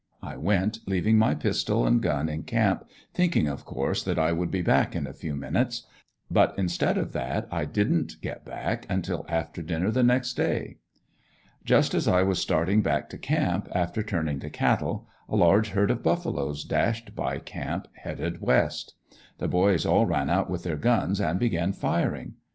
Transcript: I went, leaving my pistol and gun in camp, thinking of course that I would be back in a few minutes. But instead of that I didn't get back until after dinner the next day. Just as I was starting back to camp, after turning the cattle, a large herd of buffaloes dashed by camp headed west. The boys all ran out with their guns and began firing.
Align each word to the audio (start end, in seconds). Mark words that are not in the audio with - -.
I 0.23 0.35
went, 0.35 0.79
leaving 0.87 1.19
my 1.19 1.35
pistol 1.35 1.85
and 1.85 2.01
gun 2.01 2.27
in 2.27 2.41
camp, 2.41 2.85
thinking 3.13 3.47
of 3.47 3.65
course 3.65 4.01
that 4.01 4.17
I 4.17 4.31
would 4.31 4.49
be 4.49 4.63
back 4.63 4.95
in 4.95 5.05
a 5.05 5.13
few 5.13 5.35
minutes. 5.35 5.85
But 6.31 6.55
instead 6.57 6.97
of 6.97 7.13
that 7.13 7.47
I 7.51 7.65
didn't 7.65 8.19
get 8.19 8.43
back 8.43 8.87
until 8.89 9.27
after 9.29 9.61
dinner 9.61 9.91
the 9.91 10.01
next 10.01 10.33
day. 10.33 10.77
Just 11.63 11.93
as 11.93 12.07
I 12.07 12.23
was 12.23 12.39
starting 12.39 12.81
back 12.81 13.11
to 13.11 13.17
camp, 13.19 13.69
after 13.73 14.01
turning 14.01 14.39
the 14.39 14.49
cattle, 14.49 15.07
a 15.29 15.35
large 15.35 15.69
herd 15.69 15.91
of 15.91 16.01
buffaloes 16.01 16.63
dashed 16.63 17.15
by 17.15 17.37
camp 17.37 17.87
headed 18.01 18.41
west. 18.41 18.95
The 19.37 19.47
boys 19.47 19.85
all 19.85 20.07
ran 20.07 20.31
out 20.31 20.49
with 20.49 20.63
their 20.63 20.77
guns 20.77 21.21
and 21.21 21.37
began 21.37 21.73
firing. 21.73 22.33